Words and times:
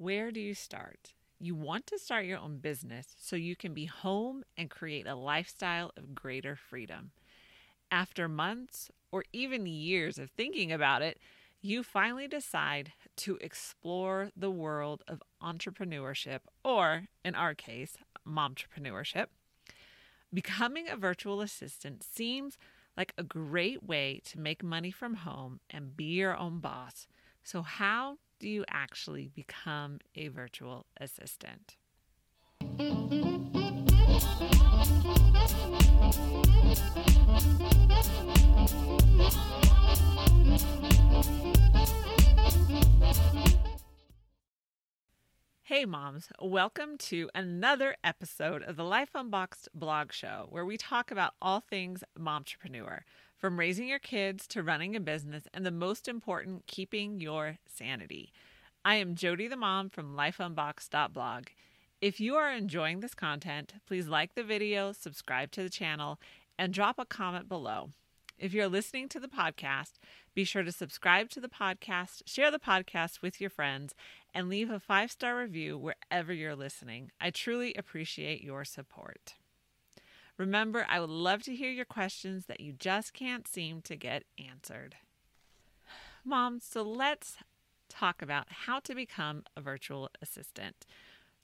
Where 0.00 0.30
do 0.30 0.40
you 0.40 0.54
start? 0.54 1.12
You 1.38 1.54
want 1.54 1.86
to 1.88 1.98
start 1.98 2.24
your 2.24 2.38
own 2.38 2.56
business 2.56 3.08
so 3.18 3.36
you 3.36 3.54
can 3.54 3.74
be 3.74 3.84
home 3.84 4.44
and 4.56 4.70
create 4.70 5.06
a 5.06 5.14
lifestyle 5.14 5.92
of 5.94 6.14
greater 6.14 6.56
freedom. 6.56 7.10
After 7.90 8.26
months 8.26 8.90
or 9.12 9.24
even 9.34 9.66
years 9.66 10.18
of 10.18 10.30
thinking 10.30 10.72
about 10.72 11.02
it, 11.02 11.18
you 11.60 11.82
finally 11.82 12.26
decide 12.26 12.94
to 13.16 13.36
explore 13.42 14.30
the 14.34 14.50
world 14.50 15.02
of 15.06 15.22
entrepreneurship, 15.42 16.38
or 16.64 17.08
in 17.22 17.34
our 17.34 17.54
case, 17.54 17.98
momtrepreneurship. 18.26 19.26
Becoming 20.32 20.88
a 20.88 20.96
virtual 20.96 21.42
assistant 21.42 22.02
seems 22.02 22.56
like 22.96 23.12
a 23.18 23.22
great 23.22 23.82
way 23.82 24.22
to 24.24 24.40
make 24.40 24.62
money 24.62 24.92
from 24.92 25.16
home 25.16 25.60
and 25.68 25.94
be 25.94 26.04
your 26.04 26.38
own 26.38 26.58
boss. 26.58 27.06
So, 27.44 27.60
how 27.60 28.16
do 28.40 28.48
you 28.48 28.64
actually 28.68 29.28
become 29.28 29.98
a 30.16 30.28
virtual 30.28 30.86
assistant? 30.98 31.76
Hey, 45.62 45.84
moms, 45.84 46.28
welcome 46.40 46.96
to 46.98 47.28
another 47.34 47.94
episode 48.02 48.62
of 48.62 48.76
the 48.76 48.84
Life 48.84 49.10
Unboxed 49.14 49.68
blog 49.74 50.12
show 50.12 50.46
where 50.48 50.64
we 50.64 50.78
talk 50.78 51.10
about 51.10 51.34
all 51.42 51.60
things 51.60 52.02
momtrepreneur, 52.18 53.00
from 53.40 53.58
raising 53.58 53.88
your 53.88 53.98
kids 53.98 54.46
to 54.48 54.62
running 54.62 54.94
a 54.94 55.00
business, 55.00 55.44
and 55.54 55.64
the 55.64 55.70
most 55.70 56.06
important, 56.06 56.66
keeping 56.66 57.20
your 57.20 57.56
sanity. 57.66 58.32
I 58.84 58.96
am 58.96 59.14
Jody 59.14 59.48
the 59.48 59.56
mom 59.56 59.88
from 59.88 60.14
lifeunboxed.blog. 60.14 61.46
If 62.02 62.20
you 62.20 62.34
are 62.36 62.52
enjoying 62.52 63.00
this 63.00 63.14
content, 63.14 63.74
please 63.86 64.08
like 64.08 64.34
the 64.34 64.44
video, 64.44 64.92
subscribe 64.92 65.52
to 65.52 65.62
the 65.62 65.70
channel, 65.70 66.20
and 66.58 66.74
drop 66.74 66.98
a 66.98 67.06
comment 67.06 67.48
below. 67.48 67.90
If 68.38 68.52
you're 68.52 68.68
listening 68.68 69.08
to 69.10 69.20
the 69.20 69.28
podcast, 69.28 69.92
be 70.34 70.44
sure 70.44 70.62
to 70.62 70.72
subscribe 70.72 71.30
to 71.30 71.40
the 71.40 71.48
podcast, 71.48 72.22
share 72.26 72.50
the 72.50 72.58
podcast 72.58 73.22
with 73.22 73.40
your 73.40 73.50
friends, 73.50 73.94
and 74.34 74.50
leave 74.50 74.70
a 74.70 74.80
five 74.80 75.10
star 75.10 75.38
review 75.38 75.78
wherever 75.78 76.32
you're 76.32 76.56
listening. 76.56 77.10
I 77.20 77.30
truly 77.30 77.74
appreciate 77.74 78.42
your 78.42 78.64
support. 78.64 79.34
Remember, 80.40 80.86
I 80.88 81.00
would 81.00 81.10
love 81.10 81.42
to 81.42 81.54
hear 81.54 81.70
your 81.70 81.84
questions 81.84 82.46
that 82.46 82.60
you 82.60 82.72
just 82.72 83.12
can't 83.12 83.46
seem 83.46 83.82
to 83.82 83.94
get 83.94 84.24
answered. 84.38 84.96
Mom, 86.24 86.60
so 86.60 86.80
let's 86.80 87.36
talk 87.90 88.22
about 88.22 88.46
how 88.48 88.80
to 88.80 88.94
become 88.94 89.42
a 89.54 89.60
virtual 89.60 90.08
assistant. 90.22 90.86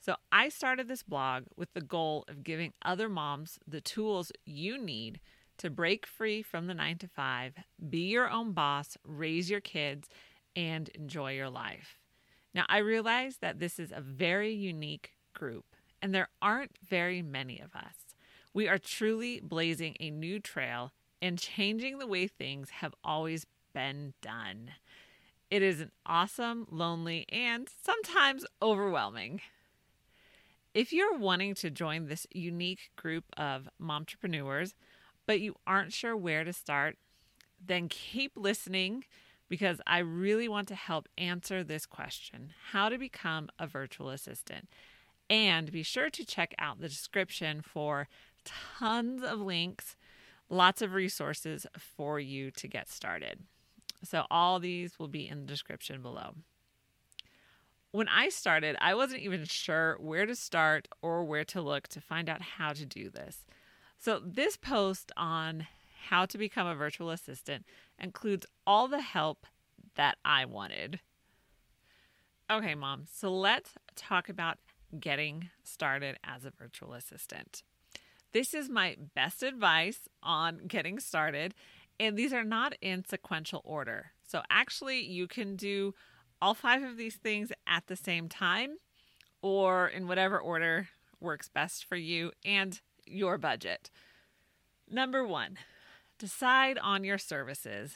So, 0.01 0.17
I 0.33 0.49
started 0.49 0.89
this 0.89 1.03
blog 1.03 1.45
with 1.59 1.75
the 1.75 1.83
goal 1.83 2.25
of 2.27 2.43
giving 2.43 2.73
other 2.87 3.11
moms 3.11 3.59
the 3.69 3.83
tools 3.83 4.33
you 4.47 4.79
need 4.79 5.21
to 5.59 5.69
break 5.69 6.07
free 6.07 6.41
from 6.41 6.67
the 6.67 6.73
nine 6.73 6.97
to 6.97 7.07
five, 7.07 7.53
be 7.91 8.09
your 8.09 8.31
own 8.31 8.53
boss, 8.53 8.97
raise 9.05 9.51
your 9.51 9.61
kids, 9.61 10.09
and 10.55 10.89
enjoy 10.95 11.33
your 11.35 11.51
life. 11.51 11.99
Now, 12.55 12.65
I 12.71 12.79
realize 12.79 13.37
that 13.43 13.59
this 13.59 13.79
is 13.79 13.93
a 13.93 14.01
very 14.01 14.55
unique 14.55 15.11
group, 15.35 15.67
and 16.01 16.15
there 16.15 16.31
aren't 16.41 16.79
very 16.83 17.21
many 17.21 17.61
of 17.61 17.77
us. 17.77 18.06
We 18.57 18.69
are 18.69 18.79
truly 18.79 19.39
blazing 19.41 19.97
a 20.01 20.09
new 20.09 20.41
trail 20.41 20.93
and 21.21 21.39
changing 21.39 21.99
the 21.99 22.07
way 22.07 22.27
things 22.27 22.71
have 22.71 22.95
always 23.05 23.45
been 23.75 24.15
done. 24.23 24.71
It 25.51 25.61
is 25.61 25.83
an 25.83 25.91
awesome, 26.07 26.67
lonely, 26.71 27.27
and 27.29 27.69
sometimes 27.84 28.47
overwhelming. 28.62 29.43
If 30.73 30.91
you're 30.91 31.19
wanting 31.19 31.55
to 31.57 31.71
join 31.71 32.07
this 32.07 32.27
unique 32.33 32.93
group 32.97 33.27
of 33.37 33.69
momtrepreneurs, 33.79 34.73
but 35.27 35.43
you 35.43 35.57
aren't 35.67 35.93
sure 35.93 36.17
where 36.17 36.43
to 36.43 36.55
start, 36.55 36.97
then 37.62 37.91
keep 37.91 38.33
listening 38.37 39.05
because 39.50 39.83
I 39.87 39.99
really 39.99 40.49
want 40.49 40.69
to 40.69 40.75
help 40.77 41.11
answer 41.19 41.62
this 41.62 41.84
question 41.84 42.55
how 42.73 42.88
to 42.88 42.97
become 42.97 43.50
a 43.59 43.67
virtual 43.67 44.09
assistant. 44.09 44.71
And 45.28 45.71
be 45.71 45.83
sure 45.83 46.09
to 46.09 46.25
check 46.25 46.55
out 46.59 46.81
the 46.81 46.88
description 46.88 47.61
for 47.61 48.09
tons 48.79 49.23
of 49.23 49.41
links, 49.41 49.97
lots 50.49 50.83
of 50.83 50.93
resources 50.93 51.67
for 51.79 52.19
you 52.21 52.51
to 52.53 52.69
get 52.69 52.89
started. 52.89 53.41
So, 54.05 54.27
all 54.31 54.59
these 54.59 54.99
will 54.99 55.09
be 55.09 55.29
in 55.29 55.41
the 55.41 55.47
description 55.47 56.03
below. 56.03 56.34
When 57.93 58.09
I 58.09 58.29
started, 58.29 58.77
I 58.81 58.95
wasn't 58.95 59.23
even 59.23 59.45
sure 59.45 59.97
where 59.99 60.27
to 60.27 60.35
start 60.35 60.87
or 61.01 61.25
where 61.25 61.45
to 61.47 61.62
look 61.62 61.89
to 61.89 62.01
find 62.01 62.29
out 62.29 62.43
how 62.43 62.73
to 62.73 62.85
do 62.85 63.09
this. 63.09 63.47
So, 63.99 64.21
this 64.25 64.56
post 64.56 65.12
on 65.17 65.67
how 66.09 66.27
to 66.27 66.39
become 66.39 66.67
a 66.67 66.75
virtual 66.75 67.11
assistant 67.11 67.65
includes 67.99 68.47
all 68.67 68.87
the 68.87 69.01
help 69.01 69.47
that 69.95 70.19
I 70.25 70.45
wanted. 70.45 71.01
Okay, 72.51 72.75
mom, 72.75 73.06
so 73.11 73.33
let's 73.33 73.73
talk 73.97 74.29
about 74.29 74.59
getting 75.01 75.51
started 75.65 76.17
as 76.23 76.45
a 76.45 76.51
virtual 76.51 76.93
assistant. 76.93 77.62
This 78.32 78.54
is 78.54 78.69
my 78.69 78.97
best 79.14 79.42
advice 79.42 80.09
on 80.22 80.66
getting 80.66 81.00
started, 81.00 81.54
and 81.98 82.16
these 82.16 82.32
are 82.32 82.44
not 82.44 82.75
in 82.81 83.04
sequential 83.04 83.62
order. 83.64 84.12
So, 84.26 84.42
actually, 84.50 85.04
you 85.04 85.26
can 85.26 85.56
do 85.56 85.94
all 86.42 86.54
five 86.54 86.82
of 86.82 86.97
these 86.97 87.16
things 87.16 87.53
at 87.66 87.87
the 87.87 87.97
same 87.97 88.28
time 88.28 88.76
or 89.42 89.88
in 89.88 90.06
whatever 90.06 90.38
order 90.38 90.88
works 91.20 91.48
best 91.48 91.84
for 91.84 91.97
you 91.97 92.32
and 92.44 92.81
your 93.06 93.38
budget. 93.38 93.91
Number 94.91 95.26
one, 95.26 95.56
decide 96.19 96.78
on 96.78 97.04
your 97.04 97.19
services. 97.19 97.94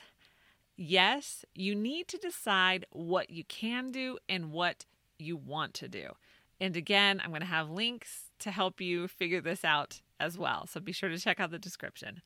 Yes, 0.76 1.44
you 1.54 1.74
need 1.74 2.08
to 2.08 2.16
decide 2.16 2.86
what 2.91 3.30
you 3.30 3.44
can 3.44 3.91
do 3.91 4.18
and 4.28 4.50
what 4.50 4.86
you 5.18 5.36
want 5.36 5.74
to 5.74 5.88
do. 5.88 6.12
And 6.60 6.76
again, 6.76 7.21
I'm 7.22 7.31
going 7.31 7.41
to 7.41 7.47
have 7.47 7.71
links 7.71 8.25
to 8.41 8.50
help 8.50 8.81
you 8.81 9.09
figure 9.09 9.41
this 9.41 9.65
out 9.65 10.03
as 10.19 10.37
well. 10.37 10.66
So 10.66 10.81
be 10.81 10.93
sure 10.93 11.09
to 11.09 11.19
check 11.19 11.41
out 11.41 11.50
the 11.50 11.59
description. 11.59 12.21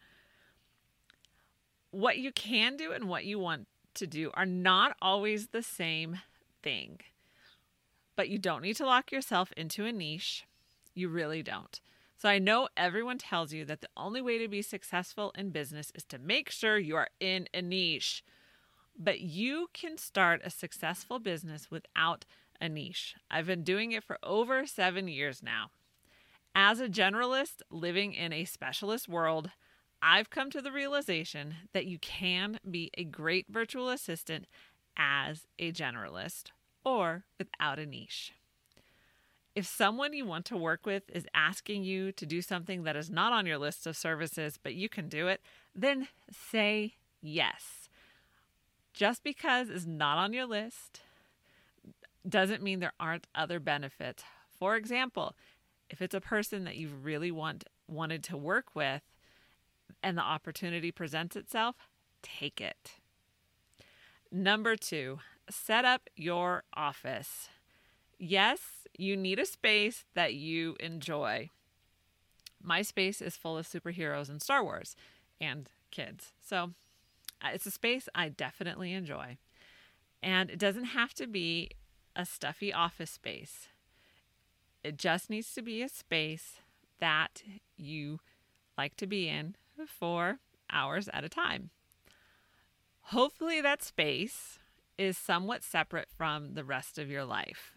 What 1.91 2.19
you 2.19 2.33
can 2.33 2.77
do 2.77 2.93
and 2.93 3.09
what 3.09 3.25
you 3.25 3.39
want 3.39 3.69
to 3.95 4.07
do 4.07 4.33
are 4.35 4.47
not 4.47 4.97
always 5.01 5.49
the 5.49 5.63
same 5.63 6.19
thing. 6.63 7.01
But 8.17 8.29
you 8.29 8.39
don't 8.39 8.63
need 8.63 8.77
to 8.77 8.87
lock 8.87 9.13
yourself 9.13 9.53
into 9.57 9.85
a 9.85 9.93
niche. 9.93 10.45
You 10.95 11.09
really 11.09 11.43
don't. 11.43 11.81
So 12.17 12.29
I 12.29 12.39
know 12.39 12.69
everyone 12.77 13.19
tells 13.19 13.53
you 13.53 13.65
that 13.67 13.81
the 13.81 13.89
only 13.97 14.21
way 14.21 14.39
to 14.39 14.49
be 14.49 14.63
successful 14.63 15.33
in 15.37 15.51
business 15.51 15.93
is 15.95 16.05
to 16.05 16.19
make 16.19 16.51
sure 16.51 16.79
you 16.79 16.97
are 16.97 17.09
in 17.21 17.49
a 17.53 17.61
niche. 17.61 18.25
But 18.97 19.21
you 19.21 19.69
can 19.73 19.99
start 19.99 20.41
a 20.45 20.51
successful 20.51 21.19
business 21.19 21.71
without 21.71 22.25
a 22.61 22.69
niche. 22.69 23.15
I've 23.31 23.47
been 23.47 23.63
doing 23.63 23.93
it 23.93 24.05
for 24.05 24.19
over 24.23 24.67
seven 24.67 25.09
years 25.09 25.43
now. 25.43 25.71
As 26.55 26.81
a 26.81 26.89
generalist 26.89 27.63
living 27.71 28.13
in 28.13 28.33
a 28.33 28.45
specialist 28.45 29.09
world, 29.09 29.51
I've 30.01 30.31
come 30.31 30.51
to 30.51 30.61
the 30.61 30.71
realization 30.71 31.55
that 31.73 31.87
you 31.87 31.99
can 31.99 32.61
be 32.71 32.91
a 32.97 33.05
great 33.05 33.47
virtual 33.49 33.89
assistant 33.89 34.47
as 34.97 35.47
a 35.59 35.73
generalist 35.73 36.51
or 36.85 37.25
without 37.39 37.79
a 37.79 37.87
niche. 37.87 38.33
If 39.55 39.67
someone 39.67 40.13
you 40.13 40.27
want 40.27 40.45
to 40.47 40.57
work 40.57 40.85
with 40.85 41.05
is 41.11 41.27
asking 41.33 41.85
you 41.85 42.13
to 42.13 42.27
do 42.27 42.43
something 42.43 42.83
that 42.83 42.97
is 42.97 43.09
not 43.09 43.33
on 43.33 43.47
your 43.47 43.59
list 43.59 43.87
of 43.87 43.97
services, 43.97 44.59
but 44.61 44.75
you 44.75 44.89
can 44.89 45.09
do 45.09 45.29
it, 45.29 45.41
then 45.75 46.09
say 46.31 46.95
yes. 47.23 47.89
Just 48.93 49.25
because 49.25 49.71
it's 49.71 49.87
not 49.87 50.19
on 50.19 50.33
your 50.33 50.47
list 50.47 51.01
doesn't 52.29 52.63
mean 52.63 52.81
there 52.81 52.93
aren't 52.99 53.27
other 53.35 53.61
benefits. 53.61 54.23
For 54.59 54.77
example, 54.77 55.35
if 55.91 56.01
it's 56.01 56.15
a 56.15 56.21
person 56.21 56.65
that 56.65 56.77
you 56.77 56.89
really 56.89 57.31
want 57.31 57.65
wanted 57.87 58.25
to 58.25 58.37
work 58.37 58.75
with 58.75 59.03
and 60.03 60.17
the 60.17 60.23
opportunity 60.23 60.91
presents 60.91 61.37
itself, 61.37 61.77
take 62.23 62.61
it. 62.61 62.93
Number 64.33 64.75
2, 64.75 65.19
set 65.51 65.85
up 65.85 66.09
your 66.17 66.65
office. 66.75 67.49
Yes, 68.19 68.61
you 68.97 69.17
need 69.17 69.39
a 69.39 69.47
space 69.47 70.05
that 70.15 70.35
you 70.35 70.77
enjoy. 70.81 71.51
My 72.63 72.83
space 72.83 73.21
is 73.21 73.37
full 73.37 73.59
of 73.59 73.69
superheroes 73.69 74.31
and 74.31 74.41
Star 74.41 74.65
Wars 74.65 74.97
and 75.41 75.69
kids. 75.91 76.33
So 76.41 76.71
uh, 77.43 77.51
it's 77.53 77.67
a 77.67 77.71
space 77.71 78.09
I 78.15 78.31
definitely 78.31 78.93
enjoy. 78.93 79.37
And 80.23 80.51
it 80.51 80.59
doesn't 80.59 80.85
have 80.85 81.13
to 81.15 81.27
be 81.27 81.71
a 82.17 82.25
stuffy 82.25 82.73
office 82.73 83.11
space, 83.11 83.69
it 84.83 84.97
just 84.97 85.31
needs 85.31 85.53
to 85.55 85.63
be 85.63 85.83
a 85.83 85.89
space 85.89 86.61
that 87.01 87.43
you 87.77 88.21
like 88.77 88.97
to 88.97 89.07
be 89.07 89.29
in 89.29 89.57
for 89.87 90.39
hours 90.71 91.09
at 91.13 91.25
a 91.25 91.29
time. 91.29 91.71
Hopefully, 93.09 93.61
that 93.61 93.83
space 93.83 94.59
is 94.97 95.19
somewhat 95.19 95.63
separate 95.63 96.09
from 96.17 96.55
the 96.55 96.65
rest 96.65 96.99
of 96.99 97.11
your 97.11 97.25
life. 97.25 97.73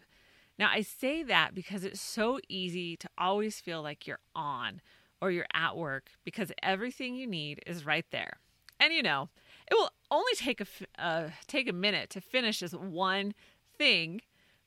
Now, 0.58 0.70
I 0.72 0.80
say 0.80 1.22
that 1.22 1.54
because 1.54 1.84
it's 1.84 2.00
so 2.00 2.40
easy 2.48 2.96
to 2.96 3.08
always 3.16 3.60
feel 3.60 3.82
like 3.82 4.06
you're 4.06 4.20
on 4.34 4.80
or 5.20 5.30
you're 5.30 5.46
at 5.52 5.76
work 5.76 6.10
because 6.24 6.52
everything 6.62 7.14
you 7.14 7.26
need 7.26 7.62
is 7.66 7.86
right 7.86 8.06
there. 8.10 8.38
And 8.80 8.92
you 8.92 9.02
know, 9.02 9.28
it 9.70 9.74
will 9.74 9.90
only 10.10 10.32
take 10.36 10.60
a 10.60 10.66
uh, 10.98 11.30
take 11.46 11.68
a 11.68 11.72
minute 11.72 12.10
to 12.10 12.20
finish 12.20 12.60
this 12.60 12.72
one 12.72 13.34
thing, 13.76 14.20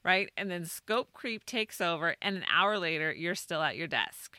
right? 0.04 0.32
And 0.38 0.50
then 0.50 0.66
scope 0.66 1.14
creep 1.14 1.46
takes 1.46 1.80
over 1.82 2.16
and 2.22 2.38
an 2.38 2.46
hour 2.52 2.78
later 2.78 3.14
you're 3.14 3.36
still 3.36 3.62
at 3.62 3.78
your 3.78 3.88
desk. 3.88 4.38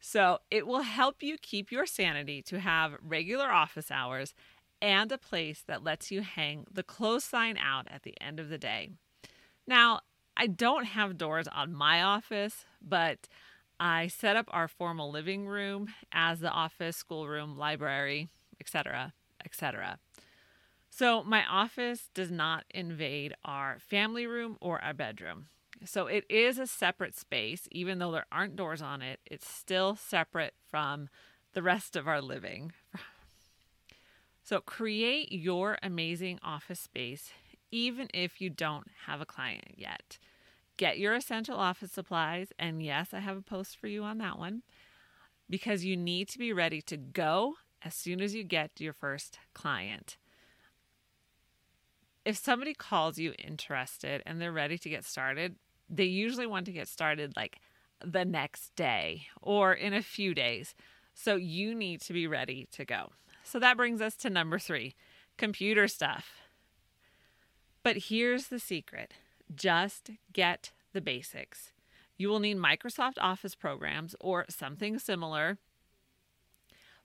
So, 0.00 0.38
it 0.50 0.66
will 0.66 0.82
help 0.82 1.22
you 1.22 1.36
keep 1.42 1.72
your 1.72 1.84
sanity 1.84 2.40
to 2.42 2.60
have 2.60 2.96
regular 3.02 3.50
office 3.50 3.90
hours 3.90 4.32
and 4.80 5.10
a 5.10 5.18
place 5.18 5.62
that 5.66 5.82
lets 5.82 6.10
you 6.10 6.22
hang 6.22 6.66
the 6.70 6.84
close 6.84 7.24
sign 7.24 7.58
out 7.58 7.88
at 7.90 8.04
the 8.04 8.14
end 8.20 8.38
of 8.38 8.48
the 8.48 8.58
day. 8.58 8.90
Now, 9.66 10.00
I 10.36 10.46
don't 10.46 10.84
have 10.84 11.18
doors 11.18 11.48
on 11.48 11.74
my 11.74 12.00
office, 12.00 12.64
but 12.80 13.26
I 13.80 14.06
set 14.06 14.36
up 14.36 14.46
our 14.50 14.68
formal 14.68 15.10
living 15.10 15.46
room 15.46 15.88
as 16.12 16.40
the 16.40 16.50
office, 16.50 16.96
schoolroom, 16.96 17.58
library, 17.58 18.28
etc., 18.60 19.14
etc. 19.44 19.98
So 20.98 21.22
my 21.22 21.46
office 21.46 22.10
does 22.12 22.32
not 22.32 22.64
invade 22.70 23.32
our 23.44 23.78
family 23.78 24.26
room 24.26 24.58
or 24.60 24.82
our 24.82 24.92
bedroom. 24.92 25.46
So 25.84 26.08
it 26.08 26.24
is 26.28 26.58
a 26.58 26.66
separate 26.66 27.16
space, 27.16 27.68
even 27.70 28.00
though 28.00 28.10
there 28.10 28.26
aren't 28.32 28.56
doors 28.56 28.82
on 28.82 29.00
it, 29.00 29.20
it's 29.24 29.48
still 29.48 29.94
separate 29.94 30.54
from 30.68 31.08
the 31.52 31.62
rest 31.62 31.94
of 31.94 32.08
our 32.08 32.20
living. 32.20 32.72
So 34.42 34.60
create 34.60 35.30
your 35.30 35.78
amazing 35.84 36.40
office 36.42 36.80
space, 36.80 37.30
even 37.70 38.08
if 38.12 38.40
you 38.40 38.50
don't 38.50 38.88
have 39.06 39.20
a 39.20 39.26
client 39.26 39.74
yet. 39.76 40.18
Get 40.76 40.98
your 40.98 41.14
essential 41.14 41.58
office 41.58 41.92
supplies, 41.92 42.48
and 42.58 42.82
yes, 42.82 43.14
I 43.14 43.20
have 43.20 43.36
a 43.36 43.42
post 43.42 43.76
for 43.78 43.86
you 43.86 44.02
on 44.02 44.18
that 44.18 44.36
one 44.36 44.62
because 45.48 45.84
you 45.84 45.96
need 45.96 46.28
to 46.30 46.40
be 46.40 46.52
ready 46.52 46.82
to 46.82 46.96
go 46.96 47.54
as 47.84 47.94
soon 47.94 48.20
as 48.20 48.34
you 48.34 48.42
get 48.42 48.80
your 48.80 48.92
first 48.92 49.38
client. 49.54 50.16
If 52.28 52.36
somebody 52.36 52.74
calls 52.74 53.16
you 53.16 53.32
interested 53.42 54.22
and 54.26 54.38
they're 54.38 54.52
ready 54.52 54.76
to 54.76 54.90
get 54.90 55.06
started, 55.06 55.56
they 55.88 56.04
usually 56.04 56.46
want 56.46 56.66
to 56.66 56.72
get 56.72 56.86
started 56.86 57.34
like 57.36 57.56
the 58.04 58.26
next 58.26 58.76
day 58.76 59.28
or 59.40 59.72
in 59.72 59.94
a 59.94 60.02
few 60.02 60.34
days. 60.34 60.74
So 61.14 61.36
you 61.36 61.74
need 61.74 62.02
to 62.02 62.12
be 62.12 62.26
ready 62.26 62.68
to 62.72 62.84
go. 62.84 63.12
So 63.44 63.58
that 63.60 63.78
brings 63.78 64.02
us 64.02 64.14
to 64.16 64.28
number 64.28 64.58
three 64.58 64.94
computer 65.38 65.88
stuff. 65.88 66.42
But 67.82 67.96
here's 67.96 68.48
the 68.48 68.58
secret 68.58 69.14
just 69.54 70.10
get 70.30 70.72
the 70.92 71.00
basics. 71.00 71.72
You 72.18 72.28
will 72.28 72.40
need 72.40 72.58
Microsoft 72.58 73.14
Office 73.18 73.54
programs 73.54 74.14
or 74.20 74.44
something 74.50 74.98
similar 74.98 75.56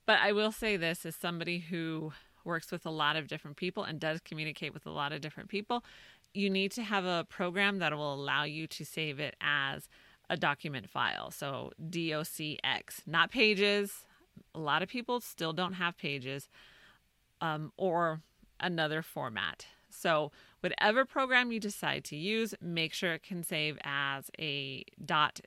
but 0.05 0.19
I 0.19 0.31
will 0.33 0.51
say 0.51 0.75
this 0.75 1.05
as 1.05 1.15
somebody 1.15 1.59
who 1.59 2.11
works 2.45 2.71
with 2.71 2.85
a 2.85 2.89
lot 2.89 3.15
of 3.15 3.27
different 3.27 3.57
people 3.57 3.83
and 3.83 3.99
does 3.99 4.19
communicate 4.21 4.73
with 4.73 4.85
a 4.85 4.91
lot 4.91 5.11
of 5.11 5.21
different 5.21 5.49
people, 5.49 5.83
you 6.33 6.49
need 6.49 6.71
to 6.71 6.83
have 6.83 7.05
a 7.05 7.25
program 7.29 7.79
that 7.79 7.95
will 7.95 8.13
allow 8.13 8.43
you 8.43 8.67
to 8.67 8.85
save 8.85 9.19
it 9.19 9.35
as 9.41 9.87
a 10.29 10.37
document 10.37 10.89
file. 10.89 11.31
So 11.31 11.71
DOCX, 11.89 13.05
not 13.05 13.31
pages. 13.31 14.05
A 14.55 14.59
lot 14.59 14.81
of 14.81 14.89
people 14.89 15.19
still 15.21 15.53
don't 15.53 15.73
have 15.73 15.97
pages 15.97 16.49
um, 17.41 17.71
or 17.77 18.21
another 18.59 19.01
format. 19.01 19.67
So, 19.89 20.31
whatever 20.61 21.05
program 21.05 21.51
you 21.51 21.59
decide 21.59 22.03
to 22.05 22.15
use, 22.15 22.55
make 22.59 22.93
sure 22.93 23.13
it 23.13 23.21
can 23.21 23.43
save 23.43 23.77
as 23.83 24.31
a 24.39 24.83
.docx 25.05 25.41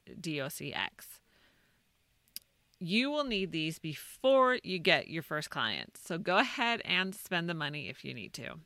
you 2.78 3.10
will 3.10 3.24
need 3.24 3.52
these 3.52 3.78
before 3.78 4.58
you 4.62 4.78
get 4.78 5.08
your 5.08 5.22
first 5.22 5.50
client. 5.50 5.98
So 6.02 6.18
go 6.18 6.38
ahead 6.38 6.82
and 6.84 7.14
spend 7.14 7.48
the 7.48 7.54
money 7.54 7.88
if 7.88 8.04
you 8.04 8.12
need 8.12 8.32
to. 8.34 8.56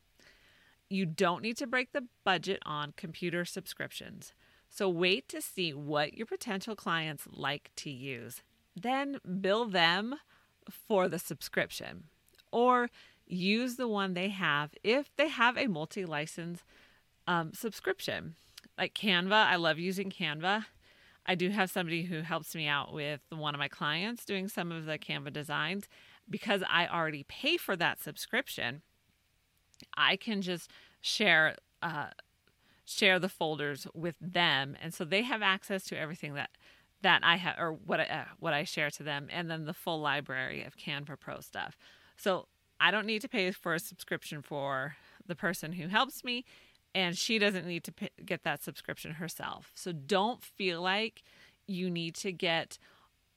You 0.88 1.06
don't 1.06 1.42
need 1.42 1.56
to 1.58 1.66
break 1.66 1.92
the 1.92 2.06
budget 2.24 2.60
on 2.66 2.94
computer 2.96 3.44
subscriptions. 3.44 4.32
So 4.68 4.88
wait 4.88 5.28
to 5.28 5.40
see 5.40 5.72
what 5.72 6.14
your 6.14 6.26
potential 6.26 6.74
clients 6.74 7.28
like 7.30 7.70
to 7.76 7.90
use. 7.90 8.42
Then 8.74 9.18
bill 9.40 9.66
them 9.66 10.16
for 10.70 11.08
the 11.08 11.18
subscription 11.18 12.04
or 12.52 12.90
use 13.26 13.76
the 13.76 13.88
one 13.88 14.14
they 14.14 14.28
have 14.28 14.74
if 14.82 15.14
they 15.16 15.28
have 15.28 15.56
a 15.56 15.68
multi 15.68 16.04
license 16.04 16.64
um, 17.26 17.52
subscription. 17.54 18.34
Like 18.76 18.94
Canva, 18.94 19.46
I 19.46 19.56
love 19.56 19.78
using 19.78 20.10
Canva. 20.10 20.66
I 21.30 21.36
do 21.36 21.50
have 21.50 21.70
somebody 21.70 22.02
who 22.02 22.22
helps 22.22 22.56
me 22.56 22.66
out 22.66 22.92
with 22.92 23.20
one 23.30 23.54
of 23.54 23.60
my 23.60 23.68
clients 23.68 24.24
doing 24.24 24.48
some 24.48 24.72
of 24.72 24.84
the 24.84 24.98
Canva 24.98 25.32
designs. 25.32 25.86
Because 26.28 26.64
I 26.68 26.88
already 26.88 27.22
pay 27.22 27.56
for 27.56 27.76
that 27.76 28.00
subscription, 28.00 28.82
I 29.96 30.16
can 30.16 30.42
just 30.42 30.68
share 31.00 31.54
uh, 31.82 32.08
share 32.84 33.20
the 33.20 33.28
folders 33.28 33.86
with 33.94 34.16
them, 34.20 34.76
and 34.82 34.92
so 34.92 35.04
they 35.04 35.22
have 35.22 35.40
access 35.40 35.84
to 35.84 35.98
everything 35.98 36.34
that 36.34 36.50
that 37.02 37.20
I 37.22 37.36
have 37.36 37.54
or 37.58 37.72
what 37.74 38.00
I, 38.00 38.04
uh, 38.04 38.24
what 38.40 38.52
I 38.52 38.64
share 38.64 38.90
to 38.90 39.04
them, 39.04 39.28
and 39.30 39.48
then 39.48 39.66
the 39.66 39.72
full 39.72 40.00
library 40.00 40.64
of 40.64 40.76
Canva 40.76 41.20
Pro 41.20 41.38
stuff. 41.38 41.76
So 42.16 42.48
I 42.80 42.90
don't 42.90 43.06
need 43.06 43.22
to 43.22 43.28
pay 43.28 43.52
for 43.52 43.74
a 43.74 43.78
subscription 43.78 44.42
for 44.42 44.96
the 45.24 45.36
person 45.36 45.74
who 45.74 45.86
helps 45.86 46.24
me, 46.24 46.44
and 46.94 47.16
she 47.16 47.38
doesn't 47.38 47.66
need 47.66 47.84
to 47.84 47.92
pay, 47.92 48.10
get 48.24 48.42
that 48.44 48.62
subscription 48.62 49.14
herself. 49.14 49.72
So 49.74 49.92
don't 49.92 50.42
feel 50.42 50.82
like 50.82 51.22
you 51.66 51.90
need 51.90 52.14
to 52.16 52.32
get 52.32 52.78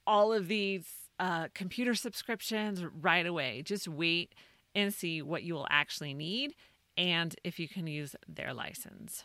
all 0.06 0.34
of 0.34 0.48
these 0.48 0.86
uh, 1.20 1.48
computer 1.54 1.96
subscriptions 1.96 2.84
right 3.02 3.26
away. 3.26 3.62
Just 3.64 3.88
wait 3.88 4.34
and 4.76 4.94
see 4.94 5.22
what 5.22 5.44
you 5.44 5.54
will 5.54 5.68
actually 5.70 6.14
need 6.14 6.56
and 6.98 7.36
if 7.44 7.60
you 7.60 7.68
can 7.68 7.88
use 7.88 8.16
their 8.28 8.54
license. 8.54 9.24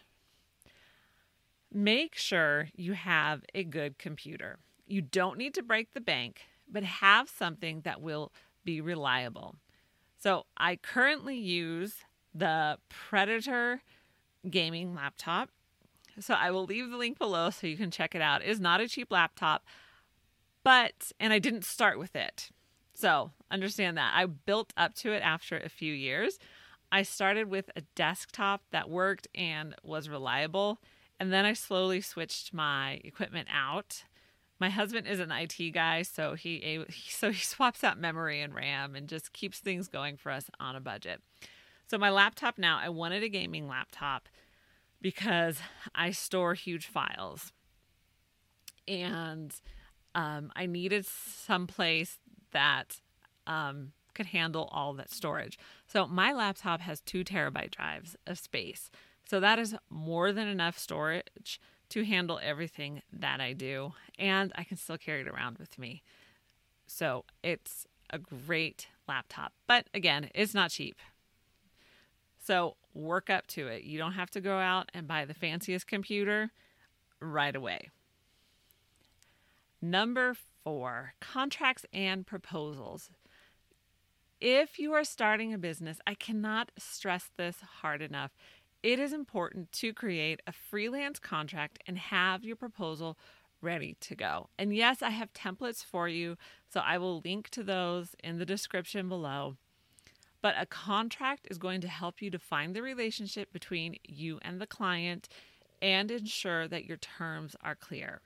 Make 1.72 2.14
sure 2.14 2.68
you 2.74 2.94
have 2.94 3.44
a 3.54 3.64
good 3.64 3.98
computer. 3.98 4.58
You 4.86 5.02
don't 5.02 5.36
need 5.36 5.54
to 5.54 5.62
break 5.62 5.92
the 5.92 6.00
bank, 6.00 6.42
but 6.70 6.82
have 6.82 7.28
something 7.28 7.82
that 7.82 8.00
will 8.00 8.32
be 8.64 8.80
reliable. 8.80 9.56
So 10.18 10.46
I 10.56 10.76
currently 10.76 11.36
use 11.36 11.96
the 12.34 12.78
Predator 12.88 13.82
gaming 14.48 14.94
laptop. 14.94 15.50
So 16.20 16.34
I 16.34 16.50
will 16.50 16.64
leave 16.64 16.90
the 16.90 16.96
link 16.96 17.18
below 17.18 17.50
so 17.50 17.66
you 17.66 17.76
can 17.76 17.90
check 17.90 18.14
it 18.14 18.22
out. 18.22 18.42
It 18.42 18.48
is 18.48 18.60
not 18.60 18.80
a 18.80 18.88
cheap 18.88 19.10
laptop, 19.10 19.64
but, 20.64 21.12
and 21.20 21.32
I 21.32 21.38
didn't 21.38 21.64
start 21.64 21.98
with 21.98 22.16
it. 22.16 22.50
So 22.94 23.30
understand 23.50 23.96
that. 23.96 24.12
I 24.14 24.26
built 24.26 24.72
up 24.76 24.94
to 24.96 25.12
it 25.12 25.22
after 25.22 25.56
a 25.56 25.68
few 25.68 25.92
years. 25.92 26.38
I 26.90 27.02
started 27.02 27.48
with 27.48 27.70
a 27.76 27.82
desktop 27.94 28.62
that 28.72 28.90
worked 28.90 29.28
and 29.34 29.74
was 29.82 30.08
reliable. 30.08 30.80
And 31.20 31.32
then 31.32 31.44
I 31.44 31.52
slowly 31.52 32.00
switched 32.00 32.52
my 32.52 33.00
equipment 33.04 33.48
out. 33.52 34.04
My 34.60 34.70
husband 34.70 35.06
is 35.06 35.20
an 35.20 35.30
IT 35.30 35.70
guy, 35.72 36.02
so 36.02 36.34
he 36.34 36.84
so 37.08 37.30
he 37.30 37.40
swaps 37.40 37.84
out 37.84 37.98
memory 37.98 38.40
and 38.40 38.54
RAM 38.54 38.94
and 38.94 39.08
just 39.08 39.32
keeps 39.32 39.60
things 39.60 39.88
going 39.88 40.16
for 40.16 40.32
us 40.32 40.50
on 40.58 40.74
a 40.74 40.80
budget. 40.80 41.22
So 41.88 41.96
my 41.96 42.10
laptop 42.10 42.58
now, 42.58 42.78
I 42.80 42.90
wanted 42.90 43.22
a 43.22 43.30
gaming 43.30 43.66
laptop 43.66 44.28
because 45.00 45.58
I 45.94 46.10
store 46.10 46.52
huge 46.52 46.86
files. 46.86 47.52
And 48.86 49.54
um, 50.14 50.52
I 50.54 50.66
needed 50.66 51.06
some 51.06 51.66
place 51.66 52.18
that 52.52 53.00
um, 53.46 53.92
could 54.14 54.26
handle 54.26 54.68
all 54.70 54.92
that 54.94 55.10
storage. 55.10 55.58
So 55.86 56.06
my 56.06 56.32
laptop 56.32 56.82
has 56.82 57.00
two 57.00 57.24
terabyte 57.24 57.70
drives 57.70 58.16
of 58.26 58.38
space. 58.38 58.90
So 59.26 59.40
that 59.40 59.58
is 59.58 59.74
more 59.88 60.32
than 60.32 60.46
enough 60.46 60.78
storage 60.78 61.58
to 61.88 62.04
handle 62.04 62.38
everything 62.42 63.00
that 63.12 63.40
I 63.40 63.54
do. 63.54 63.94
And 64.18 64.52
I 64.56 64.64
can 64.64 64.76
still 64.76 64.98
carry 64.98 65.22
it 65.22 65.28
around 65.28 65.56
with 65.56 65.78
me. 65.78 66.02
So 66.86 67.24
it's 67.42 67.86
a 68.10 68.18
great 68.18 68.88
laptop. 69.06 69.52
But 69.66 69.86
again, 69.94 70.30
it's 70.34 70.52
not 70.52 70.70
cheap. 70.70 70.96
So 72.48 72.76
work 72.94 73.28
up 73.28 73.46
to 73.48 73.66
it. 73.66 73.84
You 73.84 73.98
don't 73.98 74.14
have 74.14 74.30
to 74.30 74.40
go 74.40 74.56
out 74.56 74.90
and 74.94 75.06
buy 75.06 75.26
the 75.26 75.34
fanciest 75.34 75.86
computer 75.86 76.50
right 77.20 77.54
away. 77.54 77.90
Number 79.82 80.34
four, 80.64 81.12
contracts 81.20 81.84
and 81.92 82.26
proposals. 82.26 83.10
If 84.40 84.78
you 84.78 84.94
are 84.94 85.04
starting 85.04 85.52
a 85.52 85.58
business, 85.58 85.98
I 86.06 86.14
cannot 86.14 86.72
stress 86.78 87.28
this 87.36 87.56
hard 87.82 88.00
enough. 88.00 88.30
It 88.82 88.98
is 88.98 89.12
important 89.12 89.70
to 89.72 89.92
create 89.92 90.40
a 90.46 90.52
freelance 90.52 91.18
contract 91.18 91.82
and 91.86 91.98
have 91.98 92.44
your 92.44 92.56
proposal 92.56 93.18
ready 93.60 93.94
to 94.00 94.16
go. 94.16 94.48
And 94.58 94.74
yes, 94.74 95.02
I 95.02 95.10
have 95.10 95.34
templates 95.34 95.84
for 95.84 96.08
you, 96.08 96.38
so 96.72 96.80
I 96.80 96.96
will 96.96 97.20
link 97.20 97.50
to 97.50 97.62
those 97.62 98.16
in 98.24 98.38
the 98.38 98.46
description 98.46 99.06
below. 99.06 99.58
But 100.40 100.54
a 100.58 100.66
contract 100.66 101.48
is 101.50 101.58
going 101.58 101.80
to 101.80 101.88
help 101.88 102.22
you 102.22 102.30
define 102.30 102.72
the 102.72 102.82
relationship 102.82 103.52
between 103.52 103.96
you 104.06 104.38
and 104.42 104.60
the 104.60 104.66
client 104.66 105.28
and 105.82 106.10
ensure 106.10 106.68
that 106.68 106.84
your 106.84 106.96
terms 106.96 107.56
are 107.62 107.74
clear. 107.74 108.20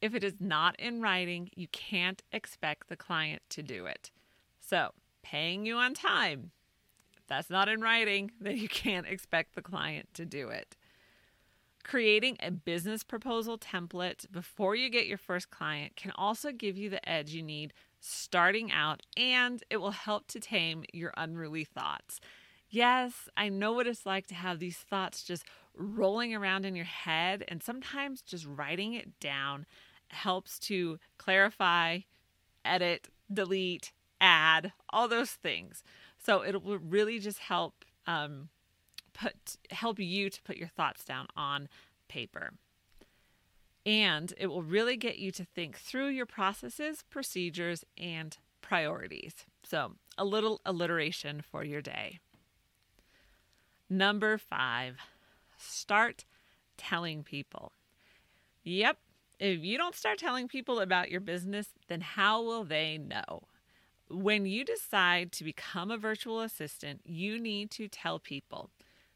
If 0.00 0.14
it 0.14 0.22
is 0.22 0.34
not 0.40 0.78
in 0.78 1.00
writing, 1.00 1.50
you 1.56 1.66
can't 1.68 2.22
expect 2.30 2.88
the 2.88 2.96
client 2.96 3.42
to 3.50 3.62
do 3.62 3.86
it. 3.86 4.10
So, 4.60 4.90
paying 5.22 5.66
you 5.66 5.76
on 5.76 5.94
time, 5.94 6.50
if 7.16 7.26
that's 7.26 7.50
not 7.50 7.68
in 7.68 7.80
writing, 7.80 8.30
then 8.40 8.58
you 8.58 8.68
can't 8.68 9.06
expect 9.06 9.54
the 9.54 9.62
client 9.62 10.08
to 10.14 10.24
do 10.24 10.48
it. 10.48 10.76
Creating 11.84 12.38
a 12.40 12.50
business 12.50 13.04
proposal 13.04 13.58
template 13.58 14.30
before 14.32 14.74
you 14.74 14.88
get 14.88 15.06
your 15.06 15.18
first 15.18 15.50
client 15.50 15.94
can 15.96 16.12
also 16.16 16.50
give 16.50 16.78
you 16.78 16.88
the 16.88 17.06
edge 17.08 17.30
you 17.30 17.42
need 17.42 17.74
starting 18.00 18.72
out, 18.72 19.02
and 19.16 19.62
it 19.70 19.76
will 19.76 19.90
help 19.90 20.26
to 20.26 20.40
tame 20.40 20.84
your 20.92 21.12
unruly 21.16 21.64
thoughts. 21.64 22.20
Yes, 22.70 23.28
I 23.36 23.50
know 23.50 23.72
what 23.72 23.86
it's 23.86 24.06
like 24.06 24.26
to 24.28 24.34
have 24.34 24.58
these 24.58 24.78
thoughts 24.78 25.22
just 25.22 25.44
rolling 25.76 26.34
around 26.34 26.64
in 26.64 26.74
your 26.74 26.86
head, 26.86 27.44
and 27.48 27.62
sometimes 27.62 28.22
just 28.22 28.46
writing 28.46 28.94
it 28.94 29.20
down 29.20 29.66
helps 30.08 30.58
to 30.60 30.98
clarify, 31.18 32.00
edit, 32.64 33.08
delete, 33.32 33.92
add, 34.20 34.72
all 34.90 35.06
those 35.06 35.32
things. 35.32 35.84
So 36.18 36.40
it 36.42 36.62
will 36.62 36.78
really 36.78 37.18
just 37.18 37.40
help 37.40 37.84
um, 38.06 38.48
put 39.14 39.56
help 39.70 39.98
you 39.98 40.28
to 40.28 40.42
put 40.42 40.56
your 40.56 40.68
thoughts 40.68 41.04
down 41.04 41.26
on 41.36 41.68
paper. 42.08 42.52
And 43.86 44.32
it 44.38 44.46
will 44.46 44.62
really 44.62 44.96
get 44.96 45.18
you 45.18 45.30
to 45.32 45.44
think 45.44 45.76
through 45.76 46.08
your 46.08 46.26
processes, 46.26 47.04
procedures, 47.10 47.84
and 47.98 48.36
priorities. 48.62 49.46
So, 49.62 49.92
a 50.16 50.24
little 50.24 50.60
alliteration 50.64 51.42
for 51.42 51.64
your 51.64 51.82
day. 51.82 52.18
Number 53.90 54.38
five, 54.38 54.96
start 55.58 56.24
telling 56.76 57.22
people. 57.22 57.72
Yep, 58.62 58.96
if 59.38 59.62
you 59.62 59.76
don't 59.76 59.94
start 59.94 60.18
telling 60.18 60.48
people 60.48 60.80
about 60.80 61.10
your 61.10 61.20
business, 61.20 61.68
then 61.88 62.00
how 62.00 62.42
will 62.42 62.64
they 62.64 62.96
know? 62.96 63.42
When 64.08 64.46
you 64.46 64.64
decide 64.64 65.32
to 65.32 65.44
become 65.44 65.90
a 65.90 65.98
virtual 65.98 66.40
assistant, 66.40 67.00
you 67.04 67.38
need 67.38 67.70
to 67.72 67.88
tell 67.88 68.18
people 68.18 68.70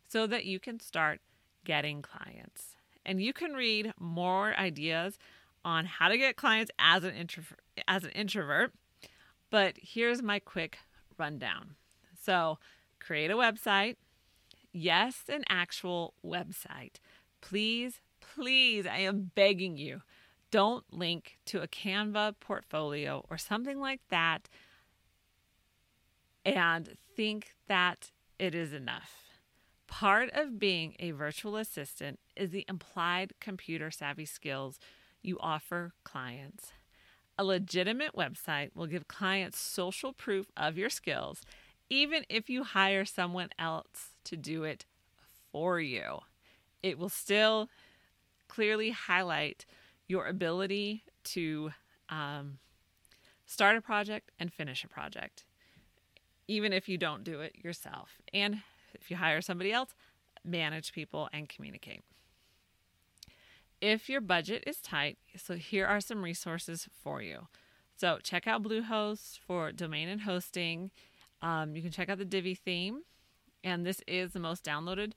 so 0.09 0.27
that 0.27 0.45
you 0.45 0.59
can 0.59 0.81
start 0.81 1.21
getting 1.65 2.03
clients. 2.03 2.77
And 3.05 3.23
you 3.23 3.33
can 3.33 3.53
read 3.53 3.93
more 3.99 4.55
ideas 4.59 5.19
on 5.65 5.87
how 5.87 6.09
to 6.09 6.17
get 6.17 6.37
clients 6.37 6.71
as 6.79 7.05
an 7.05 7.15
introvert 7.15 7.61
as 7.87 8.05
an 8.05 8.11
introvert. 8.11 8.73
But 9.51 9.75
here's 9.81 10.23
my 10.23 10.39
quick 10.39 10.79
rundown. 11.17 11.77
So, 12.21 12.59
create 13.01 13.31
a 13.31 13.37
website. 13.37 13.97
Yes, 14.73 15.23
an 15.29 15.45
actual 15.49 16.15
website. 16.25 16.97
Please, 17.41 18.01
please, 18.21 18.87
I 18.87 18.99
am 18.99 19.31
begging 19.35 19.77
you, 19.77 20.03
don't 20.51 20.85
link 20.93 21.39
to 21.47 21.61
a 21.63 21.69
Canva 21.69 22.35
portfolio 22.41 23.25
or 23.31 23.39
something 23.39 23.79
like 23.79 24.01
that 24.11 24.49
and 26.45 26.97
think 27.17 27.55
that 27.67 28.11
it 28.39 28.55
is 28.55 28.73
enough. 28.73 29.28
Part 29.89 30.31
of 30.33 30.59
being 30.59 30.95
a 31.01 31.11
virtual 31.11 31.57
assistant 31.57 32.21
is 32.37 32.51
the 32.51 32.65
implied 32.69 33.33
computer 33.41 33.91
savvy 33.91 34.27
skills 34.27 34.79
you 35.23 35.39
offer 35.41 35.93
clients. 36.05 36.73
A 37.39 37.45
legitimate 37.45 38.15
website 38.15 38.71
will 38.75 38.87
give 38.87 39.09
clients 39.09 39.59
social 39.59 40.13
proof 40.13 40.47
of 40.57 40.77
your 40.77 40.91
skills, 40.91 41.41
even 41.89 42.25
if 42.29 42.51
you 42.51 42.65
hire 42.65 43.05
someone 43.05 43.49
else 43.59 44.11
to 44.25 44.37
do 44.37 44.63
it 44.63 44.85
for 45.51 45.81
you. 45.81 46.21
It 46.83 46.99
will 46.99 47.09
still 47.09 47.69
clearly 48.47 48.91
highlight 48.91 49.65
your 50.07 50.27
ability 50.27 51.03
to 51.25 51.71
um, 52.09 52.59
start 53.47 53.77
a 53.77 53.81
project 53.81 54.31
and 54.39 54.53
finish 54.53 54.85
a 54.85 54.89
project, 54.89 55.45
even 56.47 56.73
if 56.73 56.89
you 56.89 56.99
don't 56.99 57.25
do 57.25 57.41
it 57.41 57.57
yourself. 57.63 58.19
And 58.35 58.63
if 58.95 59.11
you 59.11 59.17
hire 59.17 59.41
somebody 59.41 59.73
else, 59.73 59.95
manage 60.45 60.93
people 60.93 61.29
and 61.33 61.49
communicate. 61.49 62.03
If 63.81 64.09
your 64.09 64.21
budget 64.21 64.65
is 64.67 64.81
tight, 64.81 65.19
so 65.37 65.55
here 65.55 65.87
are 65.87 66.01
some 66.01 66.25
resources 66.25 66.89
for 67.03 67.23
you. 67.23 67.47
So 67.97 68.19
check 68.23 68.47
out 68.47 68.63
Bluehost 68.63 69.39
for 69.39 69.73
domain 69.73 70.09
and 70.09 70.23
hosting. 70.23 70.91
Um, 71.43 71.77
you 71.77 71.83
can 71.83 71.91
check 71.91 72.09
out 72.09 72.19
the 72.19 72.25
Divi 72.25 72.55
theme, 72.55 73.03
and 73.63 73.87
this 73.87 74.03
is 74.07 74.33
the 74.33 74.41
most 74.41 74.65
downloaded 74.65 75.13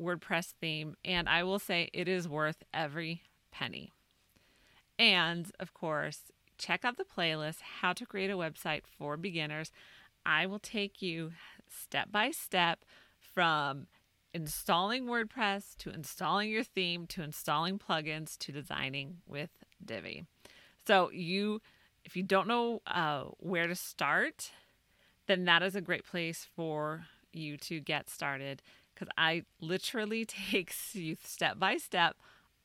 WordPress 0.00 0.52
theme, 0.60 0.96
and 1.04 1.28
I 1.28 1.42
will 1.42 1.58
say 1.58 1.90
it 1.92 2.08
is 2.08 2.28
worth 2.28 2.62
every 2.72 3.22
penny. 3.50 3.92
And 4.98 5.50
of 5.58 5.74
course, 5.74 6.32
check 6.58 6.84
out 6.84 6.96
the 6.96 7.04
playlist 7.04 7.60
How 7.80 7.92
to 7.92 8.06
Create 8.06 8.30
a 8.30 8.36
Website 8.36 8.82
for 8.98 9.16
Beginners. 9.16 9.70
I 10.24 10.46
will 10.46 10.58
take 10.58 11.02
you 11.02 11.32
step 11.68 12.12
by 12.12 12.30
step 12.30 12.84
from 13.34 13.86
installing 14.34 15.06
WordPress 15.06 15.76
to 15.78 15.90
installing 15.90 16.50
your 16.50 16.64
theme 16.64 17.06
to 17.06 17.22
installing 17.22 17.78
plugins 17.78 18.38
to 18.38 18.52
designing 18.52 19.18
with 19.26 19.50
Divi. 19.84 20.24
So 20.86 21.10
you 21.10 21.60
if 22.04 22.16
you 22.16 22.22
don't 22.22 22.48
know 22.48 22.82
uh, 22.86 23.24
where 23.38 23.68
to 23.68 23.76
start, 23.76 24.50
then 25.26 25.44
that 25.44 25.62
is 25.62 25.76
a 25.76 25.80
great 25.80 26.04
place 26.04 26.46
for 26.56 27.06
you 27.32 27.56
to 27.56 27.80
get 27.80 28.10
started 28.10 28.62
because 28.94 29.08
I 29.16 29.44
literally 29.60 30.24
takes 30.50 30.94
you 30.94 31.16
step 31.22 31.58
by 31.58 31.76
step 31.76 32.16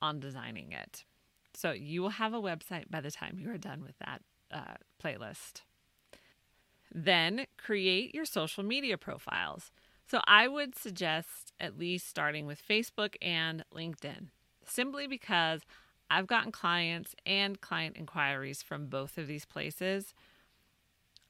on 0.01 0.19
designing 0.19 0.71
it. 0.71 1.05
So 1.53 1.71
you 1.71 2.01
will 2.01 2.09
have 2.09 2.33
a 2.33 2.41
website 2.41 2.89
by 2.89 3.01
the 3.01 3.11
time 3.11 3.37
you 3.39 3.49
are 3.49 3.57
done 3.57 3.83
with 3.83 3.97
that 3.99 4.21
uh, 4.51 4.75
playlist. 5.03 5.61
Then 6.93 7.45
create 7.57 8.13
your 8.13 8.25
social 8.25 8.63
media 8.63 8.97
profiles. 8.97 9.71
So 10.09 10.21
I 10.25 10.47
would 10.47 10.77
suggest 10.77 11.51
at 11.59 11.77
least 11.77 12.07
starting 12.07 12.45
with 12.45 12.65
Facebook 12.65 13.15
and 13.21 13.65
LinkedIn, 13.75 14.27
simply 14.65 15.05
because 15.05 15.61
I've 16.09 16.27
gotten 16.27 16.53
clients 16.53 17.13
and 17.25 17.59
client 17.59 17.97
inquiries 17.97 18.61
from 18.61 18.87
both 18.87 19.17
of 19.17 19.27
these 19.27 19.43
places. 19.43 20.13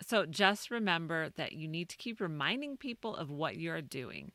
So 0.05 0.27
just 0.27 0.69
remember 0.69 1.29
that 1.37 1.53
you 1.53 1.67
need 1.67 1.89
to 1.89 1.97
keep 1.97 2.21
reminding 2.21 2.77
people 2.77 3.15
of 3.15 3.31
what 3.31 3.57
you're 3.57 3.81
doing. 3.81 4.31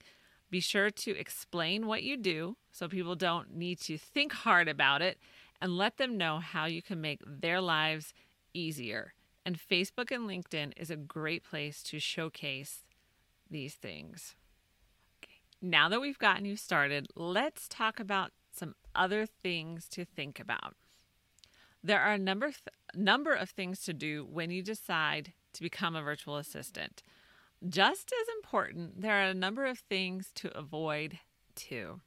Be 0.50 0.58
sure 0.58 0.90
to 0.90 1.16
explain 1.16 1.86
what 1.86 2.02
you 2.02 2.16
do 2.16 2.56
so 2.72 2.88
people 2.88 3.14
don't 3.14 3.54
need 3.54 3.78
to 3.82 3.96
think 3.96 4.32
hard 4.32 4.68
about 4.68 5.02
it 5.02 5.18
and 5.60 5.78
let 5.78 5.98
them 5.98 6.18
know 6.18 6.40
how 6.40 6.66
you 6.66 6.82
can 6.82 7.00
make 7.00 7.20
their 7.24 7.60
lives 7.60 8.12
easier. 8.52 9.14
And 9.46 9.56
Facebook 9.56 10.10
and 10.10 10.28
LinkedIn 10.28 10.72
is 10.76 10.90
a 10.90 10.96
great 10.96 11.44
place 11.44 11.80
to 11.84 12.00
showcase 12.00 12.80
these 13.52 13.74
things. 13.74 14.34
Okay. 15.22 15.34
Now 15.60 15.88
that 15.88 16.00
we've 16.00 16.18
gotten 16.18 16.44
you 16.44 16.56
started, 16.56 17.06
let's 17.14 17.68
talk 17.68 18.00
about 18.00 18.32
some 18.52 18.74
other 18.94 19.26
things 19.26 19.88
to 19.90 20.04
think 20.04 20.40
about. 20.40 20.74
There 21.82 22.00
are 22.00 22.12
a 22.12 22.18
number 22.18 22.46
th- 22.46 22.58
number 22.94 23.32
of 23.32 23.50
things 23.50 23.80
to 23.84 23.92
do 23.92 24.24
when 24.24 24.50
you 24.50 24.62
decide 24.62 25.32
to 25.54 25.62
become 25.62 25.96
a 25.96 26.02
virtual 26.02 26.36
assistant. 26.36 27.02
Just 27.66 28.12
as 28.12 28.28
important, 28.36 29.00
there 29.00 29.20
are 29.20 29.30
a 29.30 29.34
number 29.34 29.66
of 29.66 29.78
things 29.78 30.30
to 30.36 30.56
avoid 30.56 31.18
too. 31.54 32.00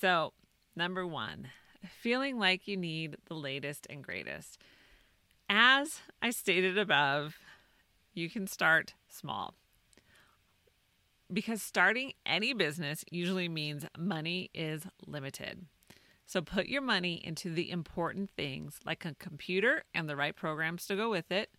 So, 0.00 0.32
number 0.76 1.06
1, 1.06 1.48
feeling 1.88 2.38
like 2.38 2.68
you 2.68 2.76
need 2.76 3.16
the 3.26 3.34
latest 3.34 3.86
and 3.90 4.02
greatest. 4.04 4.58
As 5.48 6.00
I 6.22 6.30
stated 6.30 6.78
above, 6.78 7.38
you 8.14 8.30
can 8.30 8.46
start 8.46 8.94
small 9.08 9.54
because 11.32 11.62
starting 11.62 12.12
any 12.24 12.52
business 12.52 13.04
usually 13.10 13.48
means 13.48 13.84
money 13.96 14.50
is 14.54 14.86
limited. 15.06 15.66
So 16.26 16.42
put 16.42 16.66
your 16.66 16.82
money 16.82 17.20
into 17.24 17.50
the 17.52 17.70
important 17.70 18.30
things 18.30 18.78
like 18.84 19.04
a 19.04 19.14
computer 19.14 19.84
and 19.94 20.08
the 20.08 20.16
right 20.16 20.36
programs 20.36 20.86
to 20.86 20.96
go 20.96 21.10
with 21.10 21.32
it. 21.32 21.50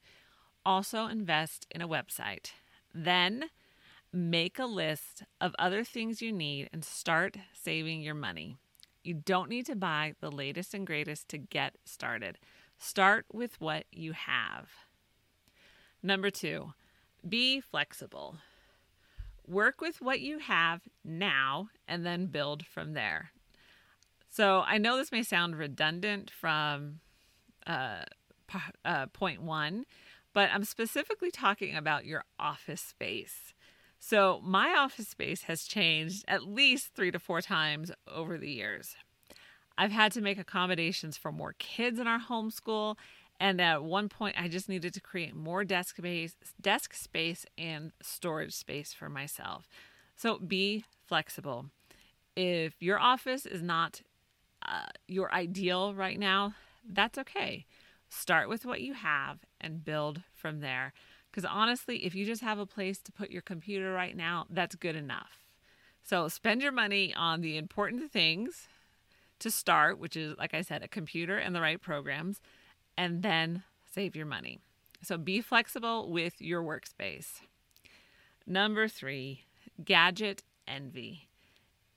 Also, 0.65 1.07
invest 1.07 1.65
in 1.71 1.81
a 1.81 1.87
website. 1.87 2.51
Then 2.93 3.45
make 4.13 4.59
a 4.59 4.65
list 4.65 5.23
of 5.41 5.55
other 5.57 5.83
things 5.83 6.21
you 6.21 6.31
need 6.31 6.69
and 6.71 6.83
start 6.83 7.37
saving 7.53 8.01
your 8.01 8.15
money. 8.15 8.57
You 9.03 9.13
don't 9.13 9.49
need 9.49 9.65
to 9.67 9.75
buy 9.75 10.13
the 10.19 10.31
latest 10.31 10.73
and 10.73 10.85
greatest 10.85 11.29
to 11.29 11.37
get 11.37 11.75
started. 11.85 12.37
Start 12.77 13.25
with 13.31 13.59
what 13.59 13.85
you 13.91 14.13
have. 14.13 14.69
Number 16.03 16.29
two, 16.29 16.73
be 17.27 17.59
flexible. 17.59 18.37
Work 19.49 19.81
with 19.81 19.99
what 19.99 20.19
you 20.19 20.39
have 20.39 20.81
now 21.03 21.69
and 21.87 22.05
then 22.05 22.27
build 22.27 22.65
from 22.65 22.93
there. 22.93 23.31
So 24.29 24.63
I 24.65 24.77
know 24.77 24.95
this 24.95 25.11
may 25.11 25.23
sound 25.23 25.57
redundant 25.57 26.29
from 26.29 26.99
uh, 27.65 28.03
uh, 28.85 29.07
point 29.07 29.41
one, 29.41 29.85
but 30.33 30.49
I'm 30.53 30.63
specifically 30.63 31.31
talking 31.31 31.75
about 31.75 32.05
your 32.05 32.23
office 32.37 32.81
space. 32.81 33.53
So, 34.01 34.39
my 34.43 34.75
office 34.77 35.09
space 35.09 35.43
has 35.43 35.65
changed 35.65 36.23
at 36.27 36.47
least 36.47 36.95
three 36.95 37.11
to 37.11 37.19
four 37.19 37.41
times 37.41 37.91
over 38.07 38.37
the 38.37 38.49
years. 38.49 38.95
I've 39.77 39.91
had 39.91 40.13
to 40.13 40.21
make 40.21 40.37
accommodations 40.37 41.17
for 41.17 41.33
more 41.33 41.53
kids 41.59 41.99
in 41.99 42.07
our 42.07 42.19
homeschool, 42.19 42.95
and 43.39 43.61
at 43.61 43.83
one 43.83 44.09
point, 44.09 44.35
I 44.37 44.47
just 44.47 44.67
needed 44.67 44.93
to 44.93 45.01
create 45.01 45.35
more 45.35 45.63
desk 45.63 45.97
space, 45.97 46.35
desk 46.59 46.93
space 46.93 47.45
and 47.57 47.91
storage 48.01 48.53
space 48.53 48.93
for 48.93 49.09
myself. 49.09 49.67
So, 50.15 50.37
be 50.39 50.83
flexible. 51.07 51.67
If 52.35 52.73
your 52.79 52.99
office 52.99 53.45
is 53.45 53.61
not 53.61 54.01
uh, 54.61 54.87
your 55.07 55.33
ideal 55.33 55.93
right 55.93 56.19
now, 56.19 56.53
that's 56.87 57.17
okay. 57.17 57.65
Start 58.09 58.49
with 58.49 58.65
what 58.65 58.81
you 58.81 58.93
have 58.93 59.39
and 59.61 59.85
build 59.85 60.21
from 60.35 60.59
there. 60.59 60.93
Because 61.31 61.45
honestly, 61.45 62.05
if 62.05 62.15
you 62.15 62.25
just 62.25 62.41
have 62.41 62.59
a 62.59 62.65
place 62.65 62.99
to 62.99 63.11
put 63.11 63.29
your 63.29 63.41
computer 63.41 63.93
right 63.93 64.17
now, 64.17 64.45
that's 64.49 64.75
good 64.75 64.95
enough. 64.95 65.45
So 66.03 66.27
spend 66.27 66.61
your 66.61 66.71
money 66.71 67.13
on 67.13 67.41
the 67.41 67.55
important 67.55 68.11
things 68.11 68.67
to 69.39 69.51
start, 69.51 69.99
which 69.99 70.17
is, 70.17 70.35
like 70.37 70.53
I 70.53 70.61
said, 70.61 70.83
a 70.83 70.87
computer 70.87 71.37
and 71.37 71.55
the 71.55 71.61
right 71.61 71.79
programs, 71.79 72.41
and 72.99 73.23
then 73.23 73.63
save 73.89 74.13
your 74.13 74.25
money. 74.25 74.59
So 75.01 75.17
be 75.17 75.39
flexible 75.39 76.11
with 76.11 76.41
your 76.41 76.61
workspace. 76.61 77.39
Number 78.45 78.89
three, 78.89 79.45
gadget 79.83 80.43
envy. 80.67 81.29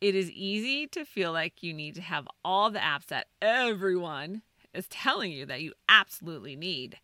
It 0.01 0.15
is 0.15 0.31
easy 0.31 0.87
to 0.87 1.05
feel 1.05 1.33
like 1.33 1.61
you 1.61 1.75
need 1.75 1.97
to 1.97 2.03
have 2.03 2.29
all 2.45 2.71
the 2.71 2.79
apps 2.79 3.07
that 3.07 3.27
everyone 3.43 4.43
is 4.73 4.87
telling 4.87 5.33
you 5.33 5.45
that 5.47 5.61
you 5.61 5.73
absolutely 5.89 6.55
need, 6.55 6.99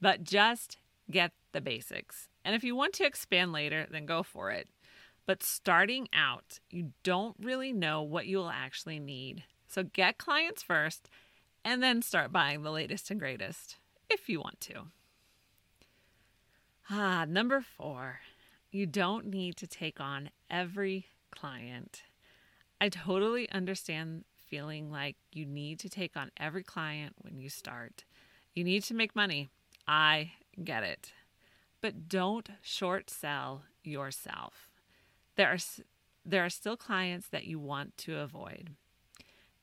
but 0.00 0.24
just 0.24 0.78
get 1.10 1.32
the 1.52 1.60
basics. 1.60 2.28
And 2.46 2.54
if 2.54 2.64
you 2.64 2.74
want 2.74 2.94
to 2.94 3.04
expand 3.04 3.52
later, 3.52 3.86
then 3.90 4.06
go 4.06 4.22
for 4.22 4.50
it. 4.50 4.66
But 5.26 5.42
starting 5.42 6.08
out, 6.14 6.58
you 6.70 6.92
don't 7.02 7.36
really 7.38 7.72
know 7.72 8.00
what 8.02 8.26
you 8.26 8.38
will 8.38 8.50
actually 8.50 8.98
need. 8.98 9.44
So 9.68 9.82
get 9.82 10.16
clients 10.16 10.62
first 10.62 11.10
and 11.64 11.82
then 11.82 12.02
start 12.02 12.32
buying 12.32 12.62
the 12.62 12.70
latest 12.70 13.10
and 13.10 13.20
greatest 13.20 13.76
if 14.08 14.28
you 14.28 14.40
want 14.40 14.60
to. 14.62 14.86
Ah, 16.90 17.24
number 17.28 17.60
four, 17.60 18.20
you 18.70 18.86
don't 18.86 19.26
need 19.26 19.56
to 19.56 19.66
take 19.66 20.00
on 20.00 20.30
every 20.50 21.06
client. 21.30 22.02
I 22.80 22.88
totally 22.88 23.50
understand 23.50 24.24
feeling 24.52 24.90
like 24.90 25.16
you 25.32 25.46
need 25.46 25.78
to 25.78 25.88
take 25.88 26.16
on 26.16 26.30
every 26.36 26.62
client 26.62 27.14
when 27.18 27.38
you 27.38 27.48
start. 27.48 28.04
You 28.54 28.64
need 28.64 28.82
to 28.84 28.94
make 28.94 29.16
money. 29.16 29.48
I 29.88 30.32
get 30.62 30.82
it. 30.82 31.12
But 31.80 32.08
don't 32.08 32.50
short 32.60 33.08
sell 33.08 33.62
yourself. 33.82 34.68
There 35.36 35.48
are 35.48 35.58
there 36.24 36.44
are 36.44 36.50
still 36.50 36.76
clients 36.76 37.28
that 37.28 37.46
you 37.46 37.58
want 37.58 37.96
to 37.98 38.18
avoid. 38.18 38.76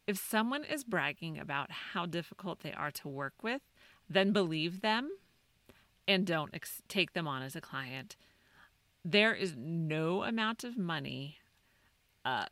If 0.09 0.17
someone 0.17 0.63
is 0.63 0.83
bragging 0.83 1.37
about 1.37 1.69
how 1.69 2.07
difficult 2.07 2.61
they 2.61 2.73
are 2.73 2.89
to 2.89 3.07
work 3.07 3.43
with, 3.43 3.61
then 4.09 4.31
believe 4.31 4.81
them 4.81 5.11
and 6.07 6.25
don't 6.25 6.49
ex- 6.51 6.81
take 6.87 7.13
them 7.13 7.27
on 7.27 7.43
as 7.43 7.55
a 7.55 7.61
client. 7.61 8.15
There 9.05 9.35
is 9.35 9.53
no 9.55 10.23
amount 10.23 10.63
of 10.63 10.79
money 10.79 11.37
uh, 12.25 12.47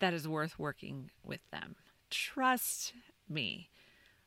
that 0.00 0.12
is 0.12 0.26
worth 0.26 0.58
working 0.58 1.12
with 1.22 1.48
them. 1.52 1.76
Trust 2.10 2.94
me. 3.28 3.70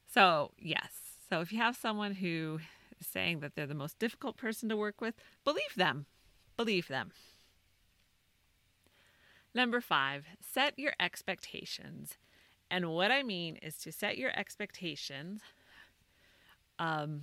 So, 0.10 0.52
yes. 0.58 1.18
So, 1.30 1.42
if 1.42 1.52
you 1.52 1.58
have 1.58 1.76
someone 1.76 2.14
who 2.14 2.62
is 3.02 3.06
saying 3.06 3.42
that 3.42 3.56
they're 3.56 3.68
the 3.68 3.74
most 3.74 4.00
difficult 4.00 4.38
person 4.38 4.70
to 4.70 4.78
work 4.78 5.02
with, 5.02 5.16
believe 5.44 5.76
them. 5.76 6.06
Believe 6.56 6.88
them. 6.88 7.12
Number 9.56 9.80
five, 9.80 10.26
set 10.42 10.78
your 10.78 10.94
expectations. 11.00 12.18
And 12.70 12.90
what 12.90 13.10
I 13.10 13.24
mean 13.24 13.56
is 13.56 13.78
to 13.78 13.92
set 13.92 14.18
your 14.18 14.38
expectations 14.38 15.42
um, 16.78 17.22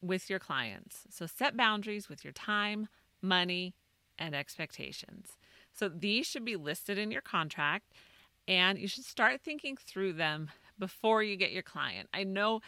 with 0.00 0.30
your 0.30 0.38
clients. 0.38 1.02
So 1.10 1.26
set 1.26 1.58
boundaries 1.58 2.08
with 2.08 2.24
your 2.24 2.32
time, 2.32 2.88
money, 3.20 3.74
and 4.18 4.34
expectations. 4.34 5.36
So 5.74 5.90
these 5.90 6.26
should 6.26 6.44
be 6.44 6.56
listed 6.56 6.96
in 6.96 7.10
your 7.10 7.20
contract 7.20 7.92
and 8.48 8.78
you 8.78 8.88
should 8.88 9.04
start 9.04 9.42
thinking 9.42 9.76
through 9.76 10.14
them 10.14 10.50
before 10.78 11.22
you 11.22 11.36
get 11.36 11.52
your 11.52 11.62
client. 11.62 12.08
I 12.14 12.24
know 12.24 12.60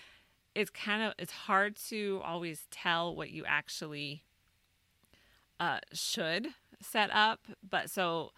it's 0.55 0.71
kind 0.71 1.03
of 1.03 1.15
it's 1.19 1.33
hard 1.33 1.77
to 1.89 2.21
always 2.23 2.67
tell 2.71 3.15
what 3.15 3.31
you 3.31 3.45
actually 3.47 4.25
uh, 5.59 5.79
should 5.93 6.49
set 6.83 7.11
up, 7.13 7.41
but 7.67 7.91
so 7.91 8.33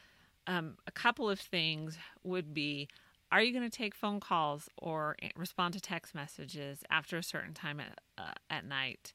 um, 0.48 0.76
a 0.88 0.90
couple 0.90 1.30
of 1.30 1.38
things 1.38 1.96
would 2.24 2.52
be 2.52 2.88
are 3.30 3.42
you 3.42 3.52
going 3.52 3.68
to 3.70 3.76
take 3.76 3.94
phone 3.94 4.20
calls 4.20 4.70
or 4.78 5.14
respond 5.37 5.74
to 5.74 5.80
text 5.80 6.14
messages 6.14 6.82
after 6.90 7.18
a 7.18 7.22
certain 7.22 7.52
time 7.52 7.78
at, 7.78 8.00
uh, 8.16 8.32
at 8.48 8.64
night? 8.64 9.12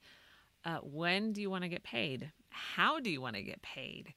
Uh, 0.64 0.78
when 0.84 1.34
do 1.34 1.42
you 1.42 1.50
want 1.50 1.64
to 1.64 1.68
get 1.68 1.84
paid? 1.84 2.32
How 2.52 3.00
do 3.00 3.10
you 3.10 3.20
want 3.20 3.36
to 3.36 3.42
get 3.42 3.64
paid? 3.64 4.14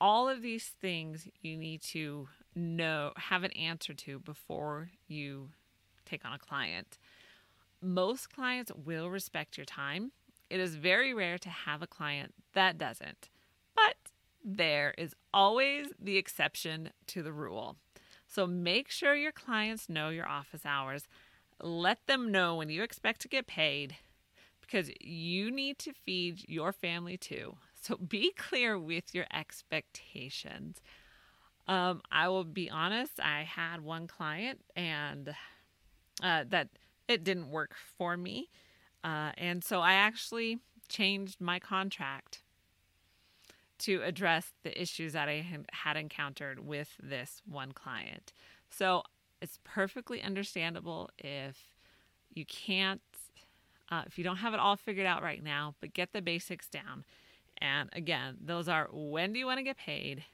all 0.00 0.28
of 0.28 0.42
these 0.42 0.66
things 0.80 1.28
you 1.40 1.56
need 1.56 1.82
to 1.82 2.28
know, 2.54 3.12
have 3.16 3.44
an 3.44 3.52
answer 3.52 3.94
to 3.94 4.18
before 4.18 4.90
you 5.08 5.50
take 6.04 6.24
on 6.24 6.32
a 6.32 6.38
client. 6.38 6.98
Most 7.82 8.32
clients 8.34 8.70
will 8.84 9.10
respect 9.10 9.56
your 9.56 9.66
time. 9.66 10.12
It 10.48 10.60
is 10.60 10.76
very 10.76 11.12
rare 11.12 11.38
to 11.38 11.48
have 11.48 11.82
a 11.82 11.86
client 11.86 12.34
that 12.52 12.78
doesn't, 12.78 13.28
there 14.46 14.94
is 14.96 15.14
always 15.34 15.88
the 16.00 16.16
exception 16.16 16.90
to 17.08 17.22
the 17.22 17.32
rule. 17.32 17.76
So 18.28 18.46
make 18.46 18.90
sure 18.90 19.14
your 19.16 19.32
clients 19.32 19.88
know 19.88 20.08
your 20.08 20.28
office 20.28 20.64
hours. 20.64 21.08
Let 21.60 22.06
them 22.06 22.30
know 22.30 22.54
when 22.54 22.70
you 22.70 22.82
expect 22.84 23.20
to 23.22 23.28
get 23.28 23.48
paid 23.48 23.96
because 24.60 24.90
you 25.00 25.50
need 25.50 25.78
to 25.80 25.92
feed 25.92 26.44
your 26.48 26.72
family 26.72 27.16
too. 27.16 27.56
So 27.80 27.96
be 28.08 28.32
clear 28.36 28.78
with 28.78 29.12
your 29.12 29.26
expectations. 29.34 30.80
Um, 31.66 32.00
I 32.12 32.28
will 32.28 32.44
be 32.44 32.70
honest, 32.70 33.18
I 33.18 33.42
had 33.42 33.80
one 33.80 34.06
client 34.06 34.60
and 34.76 35.34
uh, 36.22 36.44
that 36.48 36.68
it 37.08 37.24
didn't 37.24 37.50
work 37.50 37.74
for 37.98 38.16
me. 38.16 38.48
Uh, 39.02 39.32
and 39.36 39.64
so 39.64 39.80
I 39.80 39.94
actually 39.94 40.58
changed 40.88 41.40
my 41.40 41.58
contract 41.58 42.42
to 43.78 44.02
address 44.02 44.52
the 44.62 44.80
issues 44.80 45.12
that 45.12 45.28
I 45.28 45.46
had 45.72 45.96
encountered 45.96 46.66
with 46.66 46.96
this 47.02 47.42
one 47.46 47.72
client. 47.72 48.32
So 48.70 49.02
it's 49.40 49.58
perfectly 49.64 50.22
understandable 50.22 51.10
if 51.18 51.56
you 52.32 52.44
can't, 52.46 53.02
uh, 53.90 54.02
if 54.06 54.18
you 54.18 54.24
don't 54.24 54.38
have 54.38 54.54
it 54.54 54.60
all 54.60 54.76
figured 54.76 55.06
out 55.06 55.22
right 55.22 55.42
now, 55.42 55.74
but 55.80 55.92
get 55.92 56.12
the 56.12 56.22
basics 56.22 56.68
down. 56.68 57.04
And 57.58 57.90
again, 57.92 58.36
those 58.44 58.68
are 58.68 58.88
when 58.92 59.32
do 59.32 59.38
you 59.38 59.46
want 59.46 59.58
to 59.58 59.64
get 59.64 59.76
paid? 59.76 60.24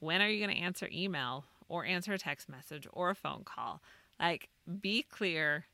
When 0.00 0.20
are 0.20 0.28
you 0.28 0.44
going 0.44 0.54
to 0.56 0.62
answer 0.62 0.88
email 0.92 1.44
or 1.68 1.84
answer 1.84 2.12
a 2.12 2.18
text 2.18 2.48
message 2.48 2.86
or 2.92 3.10
a 3.10 3.14
phone 3.14 3.42
call? 3.44 3.80
Like, 4.20 4.48
be 4.80 5.02
clear 5.02 5.66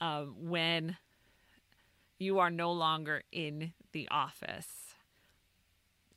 um, 0.00 0.34
when 0.38 0.96
you 2.18 2.38
are 2.38 2.50
no 2.50 2.72
longer 2.72 3.22
in 3.32 3.72
the 3.92 4.08
office. 4.10 4.89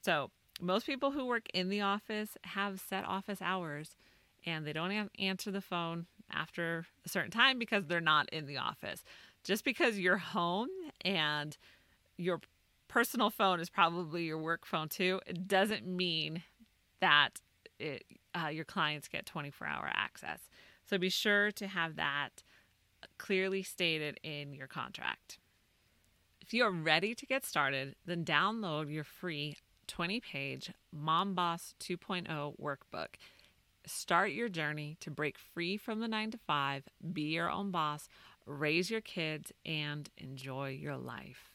So, 0.03 0.31
most 0.61 0.85
people 0.85 1.11
who 1.11 1.25
work 1.25 1.47
in 1.53 1.69
the 1.69 1.81
office 1.81 2.37
have 2.43 2.79
set 2.79 3.05
office 3.05 3.41
hours 3.41 3.95
and 4.45 4.65
they 4.65 4.73
don't 4.73 5.09
answer 5.17 5.49
the 5.49 5.61
phone 5.61 6.05
after 6.31 6.85
a 7.05 7.09
certain 7.09 7.31
time 7.31 7.57
because 7.57 7.85
they're 7.85 8.01
not 8.01 8.29
in 8.29 8.45
the 8.45 8.57
office. 8.57 9.03
Just 9.43 9.63
because 9.63 9.97
you're 9.97 10.17
home 10.17 10.69
and 11.01 11.57
your 12.17 12.41
personal 12.87 13.29
phone 13.29 13.59
is 13.59 13.69
probably 13.69 14.25
your 14.25 14.37
work 14.37 14.65
phone 14.65 14.89
too, 14.89 15.21
it 15.25 15.47
doesn't 15.47 15.87
mean 15.87 16.43
that 16.99 17.41
it, 17.79 18.03
uh, 18.35 18.47
your 18.47 18.65
clients 18.65 19.07
get 19.07 19.25
24 19.25 19.67
hour 19.67 19.89
access. 19.93 20.39
So 20.85 20.97
be 20.97 21.09
sure 21.09 21.51
to 21.53 21.67
have 21.67 21.95
that 21.95 22.43
clearly 23.17 23.63
stated 23.63 24.19
in 24.21 24.53
your 24.53 24.67
contract. 24.67 25.39
If 26.41 26.53
you 26.53 26.63
are 26.65 26.71
ready 26.71 27.15
to 27.15 27.25
get 27.25 27.45
started, 27.45 27.95
then 28.05 28.25
download 28.25 28.93
your 28.93 29.05
free 29.05 29.55
20 29.87 30.19
page 30.19 30.71
Mom 30.91 31.33
Boss 31.33 31.75
2.0 31.79 32.59
workbook. 32.59 33.15
Start 33.85 34.31
your 34.31 34.49
journey 34.49 34.97
to 35.01 35.11
break 35.11 35.37
free 35.37 35.77
from 35.77 35.99
the 35.99 36.07
9 36.07 36.31
to 36.31 36.37
5, 36.37 36.83
be 37.11 37.23
your 37.23 37.49
own 37.49 37.71
boss, 37.71 38.07
raise 38.45 38.89
your 38.89 39.01
kids, 39.01 39.51
and 39.65 40.09
enjoy 40.17 40.69
your 40.69 40.95
life. 40.95 41.49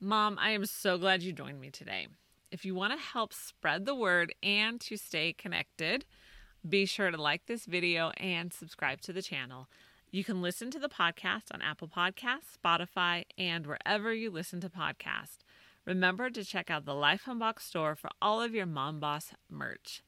Mom, 0.00 0.36
I 0.40 0.50
am 0.50 0.66
so 0.66 0.98
glad 0.98 1.22
you 1.22 1.32
joined 1.32 1.60
me 1.60 1.70
today. 1.70 2.08
If 2.50 2.64
you 2.64 2.74
want 2.74 2.92
to 2.92 2.98
help 2.98 3.32
spread 3.32 3.86
the 3.86 3.94
word 3.94 4.34
and 4.42 4.80
to 4.82 4.96
stay 4.96 5.32
connected, 5.32 6.04
be 6.68 6.86
sure 6.86 7.10
to 7.10 7.20
like 7.20 7.46
this 7.46 7.66
video 7.66 8.10
and 8.16 8.52
subscribe 8.52 9.00
to 9.02 9.12
the 9.12 9.22
channel. 9.22 9.68
You 10.10 10.24
can 10.24 10.42
listen 10.42 10.70
to 10.70 10.78
the 10.78 10.88
podcast 10.88 11.52
on 11.52 11.60
Apple 11.60 11.88
Podcasts, 11.88 12.56
Spotify, 12.62 13.24
and 13.36 13.66
wherever 13.66 14.14
you 14.14 14.30
listen 14.30 14.60
to 14.60 14.68
podcasts. 14.68 15.38
Remember 15.86 16.30
to 16.30 16.44
check 16.44 16.70
out 16.70 16.86
the 16.86 16.94
Life 16.94 17.26
Unboxed 17.26 17.68
store 17.68 17.94
for 17.94 18.08
all 18.22 18.40
of 18.40 18.54
your 18.54 18.64
Mom 18.66 19.00
Boss 19.00 19.32
merch. 19.50 20.02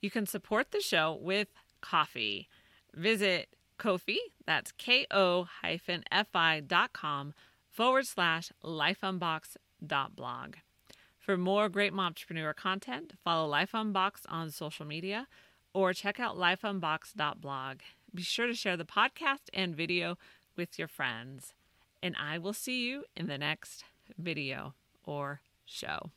You 0.00 0.10
can 0.10 0.26
support 0.26 0.72
the 0.72 0.80
show 0.80 1.18
with 1.18 1.48
coffee. 1.80 2.48
Visit 2.94 3.48
Ko-fi, 3.78 4.18
that's 4.46 4.72
K-O 4.72 5.48
hyphen 5.62 6.04
F-I 6.12 6.60
dot 6.60 6.92
com 6.92 7.32
forward 7.70 8.06
slash 8.06 8.52
lifeunboxed.blog. 8.62 10.56
For 11.18 11.36
more 11.36 11.68
great 11.68 11.92
mompreneur 11.94 12.54
content, 12.54 13.14
follow 13.24 13.48
Life 13.48 13.72
Unboxed 13.72 14.26
on 14.28 14.50
social 14.50 14.84
media 14.84 15.28
or 15.72 15.94
check 15.94 16.20
out 16.20 16.36
lifeunboxed.blog. 16.36 17.78
Be 18.14 18.22
sure 18.22 18.46
to 18.46 18.54
share 18.54 18.76
the 18.76 18.84
podcast 18.84 19.48
and 19.54 19.74
video 19.74 20.18
with 20.56 20.78
your 20.78 20.88
friends. 20.88 21.54
And 22.02 22.14
I 22.20 22.36
will 22.36 22.52
see 22.52 22.86
you 22.86 23.04
in 23.16 23.28
the 23.28 23.38
next 23.38 23.84
video 24.18 24.74
or 25.04 25.40
show. 25.66 26.10